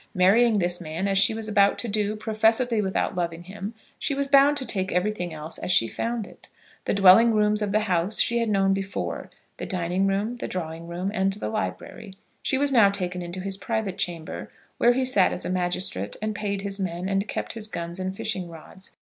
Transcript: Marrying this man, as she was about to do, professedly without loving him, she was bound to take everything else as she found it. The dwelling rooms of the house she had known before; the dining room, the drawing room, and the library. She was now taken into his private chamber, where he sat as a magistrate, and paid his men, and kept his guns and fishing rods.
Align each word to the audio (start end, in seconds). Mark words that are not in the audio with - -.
Marrying 0.15 0.57
this 0.57 0.81
man, 0.81 1.07
as 1.07 1.19
she 1.19 1.31
was 1.35 1.47
about 1.47 1.77
to 1.77 1.87
do, 1.87 2.15
professedly 2.15 2.81
without 2.81 3.13
loving 3.13 3.43
him, 3.43 3.75
she 3.99 4.15
was 4.15 4.27
bound 4.27 4.57
to 4.57 4.65
take 4.65 4.91
everything 4.91 5.31
else 5.31 5.59
as 5.59 5.71
she 5.71 5.87
found 5.87 6.25
it. 6.25 6.49
The 6.85 6.95
dwelling 6.95 7.35
rooms 7.35 7.61
of 7.61 7.71
the 7.71 7.81
house 7.81 8.19
she 8.19 8.39
had 8.39 8.49
known 8.49 8.73
before; 8.73 9.29
the 9.57 9.67
dining 9.67 10.07
room, 10.07 10.37
the 10.37 10.47
drawing 10.47 10.87
room, 10.87 11.11
and 11.13 11.33
the 11.33 11.49
library. 11.49 12.15
She 12.41 12.57
was 12.57 12.71
now 12.71 12.89
taken 12.89 13.21
into 13.21 13.41
his 13.41 13.57
private 13.57 13.99
chamber, 13.99 14.51
where 14.79 14.93
he 14.93 15.05
sat 15.05 15.33
as 15.33 15.45
a 15.45 15.51
magistrate, 15.51 16.15
and 16.19 16.33
paid 16.33 16.63
his 16.63 16.79
men, 16.79 17.07
and 17.07 17.27
kept 17.27 17.53
his 17.53 17.67
guns 17.67 17.99
and 17.99 18.15
fishing 18.15 18.49
rods. 18.49 18.89